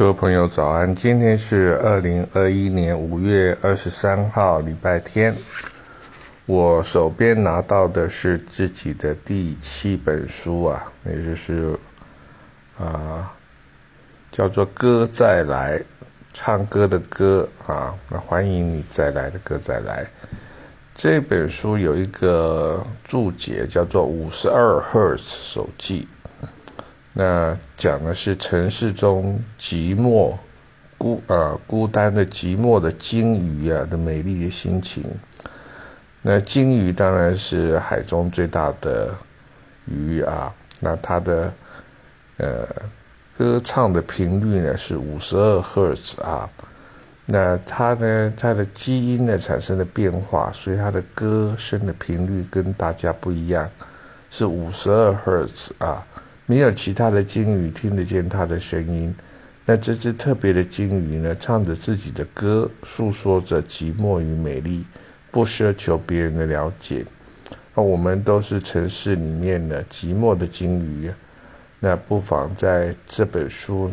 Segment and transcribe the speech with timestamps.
[0.00, 5.34] 各位朋友早安，今天是二零二一年五月二十三号，礼拜天。
[6.46, 11.78] 我手边拿到的是自己的第七本书啊，也就是
[12.78, 13.30] 啊，
[14.32, 15.78] 叫做《歌再来》，
[16.32, 20.06] 唱歌的歌啊，那欢迎你再来的歌再来。
[20.94, 26.08] 这本书有一个注解，叫做《五十二赫兹手记》。
[27.12, 30.32] 那讲的是城市中寂寞、
[30.96, 35.04] 孤呃孤单的寂寞的鲸鱼啊的美丽的心情。
[36.22, 39.12] 那鲸鱼当然是海中最大的
[39.86, 40.54] 鱼啊。
[40.78, 41.52] 那它的
[42.36, 42.66] 呃
[43.36, 46.48] 歌唱的频率呢是五十二赫兹啊。
[47.26, 53.68] 那它呢它的基因呢产生了变化，所以它的歌声的频率跟大家不一样，
[54.30, 56.06] 是五十二赫兹啊。
[56.50, 59.14] 没有其他的鲸鱼听得见它的声音，
[59.64, 64.84] 那这只特别的鲸鱼呢，唱着自己的歌，诉说着寂寞与美丽，
[65.30, 67.06] 不奢求别人的了解。
[67.72, 71.08] 那我们都是城市里面的寂寞的鲸鱼，
[71.78, 73.88] 那不妨在这本书，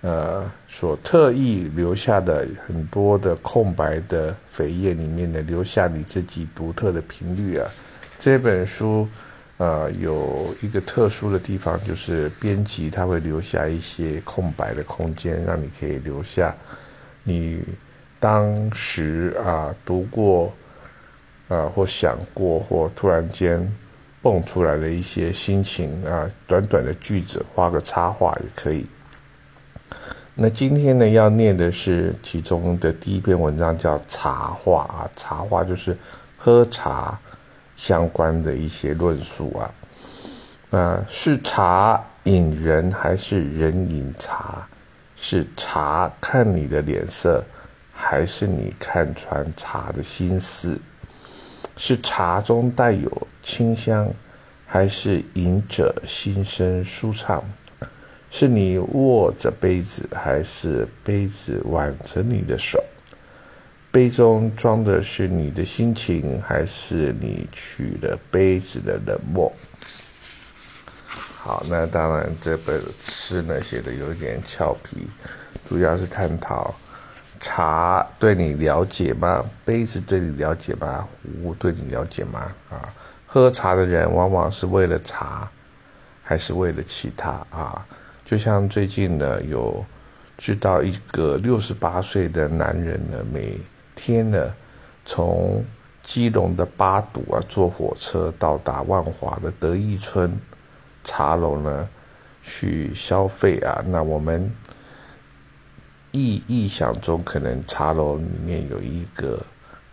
[0.00, 7.70] 呃，所特意留下的很多的空白的扉页里面呢，留下你自己独特的频率啊。
[8.18, 9.06] 这本书。
[9.58, 16.54] 呃，有一个特殊的地方，就是编辑他会留下一些空白的空间，让你可以留下
[17.24, 17.60] 你
[18.20, 20.52] 当时啊读过
[21.48, 23.68] 啊或想过或突然间
[24.22, 28.86] 蹦出来的一些心情啊，短短的句子画个插画也可以。
[30.36, 35.98] 那今天呢要念的是其中的第一篇文章，叫茶话啊，茶话就是
[36.36, 37.18] 喝茶。
[37.78, 39.70] 相关的一些论述啊，
[40.78, 44.66] 啊，是茶引人还是人引茶？
[45.20, 47.42] 是茶看你的脸色，
[47.94, 50.78] 还是你看穿茶的心思？
[51.76, 54.08] 是茶中带有清香，
[54.66, 57.42] 还是饮者心生舒畅？
[58.30, 62.82] 是你握着杯子，还是杯子挽着你的手？
[63.90, 69.50] 杯中装的是你的心情，还是你取了杯子的冷漠？
[71.08, 75.08] 好，那当然这本诗呢写的有点俏皮，
[75.66, 76.74] 主要是探讨
[77.40, 79.42] 茶对你了解吗？
[79.64, 81.08] 杯子对你了解吗？
[81.42, 82.52] 壶对你了解吗？
[82.68, 82.92] 啊，
[83.26, 85.48] 喝茶的人往往是为了茶，
[86.22, 87.86] 还是为了其他啊？
[88.22, 89.82] 就像最近呢，有
[90.36, 93.58] 知道一个六十八岁的男人呢，每
[93.98, 94.54] 天呢，
[95.04, 95.64] 从
[96.00, 100.32] 基隆的八堵啊，坐火车到达万华的德义村
[101.02, 101.88] 茶楼呢，
[102.40, 103.84] 去消费啊。
[103.88, 104.48] 那我们
[106.12, 109.44] 意意想中，可能茶楼里面有一个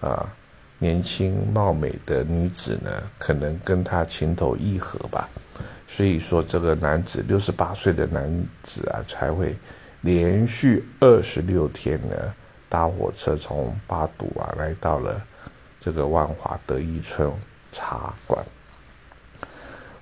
[0.00, 0.28] 啊
[0.78, 5.28] 年轻貌美的女子呢，可能跟他情投意合吧。
[5.86, 9.56] 所以说，这个男子六十八岁的男子啊，才会
[10.00, 12.16] 连续二十六天呢。
[12.72, 15.22] 搭火车从八堵啊来到了
[15.78, 17.30] 这个万华德义村
[17.70, 18.42] 茶馆。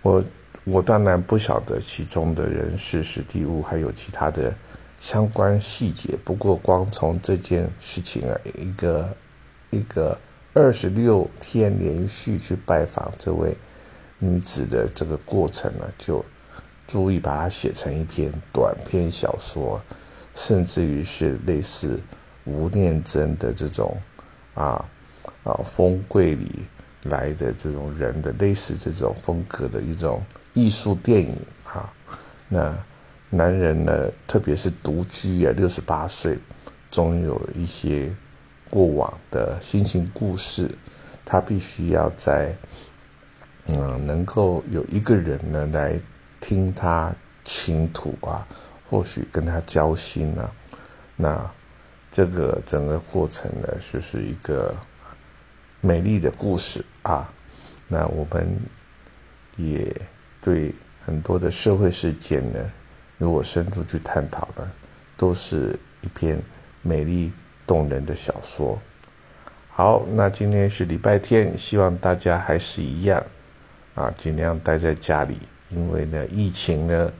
[0.00, 0.24] 我
[0.64, 4.50] 我当然不晓得其中的人事、实地物还有其他的
[4.98, 6.16] 相关细节。
[6.24, 9.14] 不过光从这件事情啊，一个
[9.68, 10.18] 一个
[10.54, 13.54] 二十六天连续去拜访这位
[14.18, 16.24] 女子的这个过程呢，就
[16.86, 19.78] 足以把它写成一篇短篇小说，
[20.34, 22.00] 甚至于是类似。
[22.44, 23.96] 吴念真的这种
[24.54, 24.84] 啊
[25.42, 26.62] 啊，风柜里
[27.04, 30.22] 来的这种人的类似这种风格的一种
[30.52, 31.34] 艺术电影
[31.64, 31.90] 啊，
[32.48, 32.76] 那
[33.30, 36.38] 男人呢，特别是独居啊，六十八岁，
[36.90, 38.12] 总有一些
[38.68, 40.70] 过往的心情故事，
[41.24, 42.54] 他必须要在
[43.66, 45.98] 嗯，能够有一个人呢来
[46.40, 47.10] 听他
[47.42, 48.46] 倾吐啊，
[48.90, 50.50] 或许跟他交心呢，
[51.16, 51.50] 那。
[52.14, 54.72] 这个整个过程呢，就是一个
[55.80, 57.28] 美丽的故事啊。
[57.88, 58.56] 那我们
[59.56, 59.92] 也
[60.40, 60.72] 对
[61.04, 62.60] 很多的社会事件呢，
[63.18, 64.70] 如果深入去探讨呢，
[65.16, 66.40] 都是一篇
[66.82, 67.32] 美丽
[67.66, 68.78] 动人的小说。
[69.70, 73.20] 好，那今天是礼拜天，希望大家还是一样
[73.96, 75.36] 啊，尽量待在家里，
[75.68, 77.12] 因为呢，疫情呢，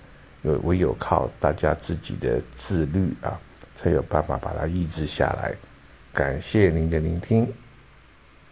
[0.43, 3.37] 有唯有靠大家自己的自律啊。
[3.77, 5.55] 才有办法把它抑制下来。
[6.13, 7.47] 感谢您的聆听。